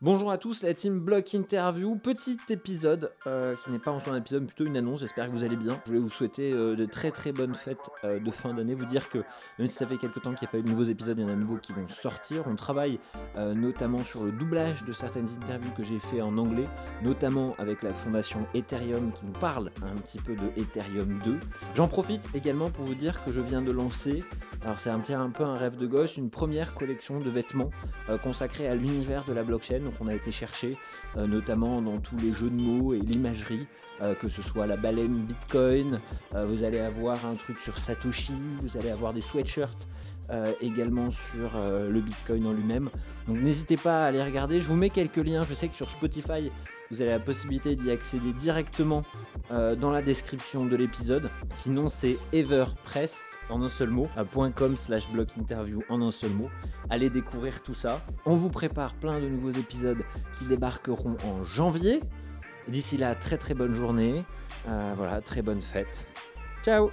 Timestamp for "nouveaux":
10.70-10.84, 11.40-11.56, 59.28-59.50